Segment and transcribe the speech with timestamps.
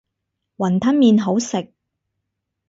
[0.57, 1.71] 雲吞麵好食